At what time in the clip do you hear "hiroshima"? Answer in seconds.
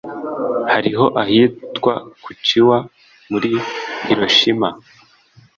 4.05-4.69